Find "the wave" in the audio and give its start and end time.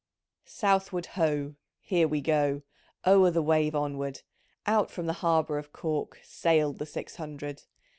3.29-3.75